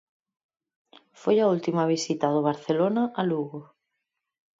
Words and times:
Foi 1.21 1.37
a 1.39 1.49
última 1.55 1.83
visita 1.93 2.27
do 2.35 2.45
Barcelona 2.49 3.03
a 3.19 3.21
Lugo. 3.29 3.61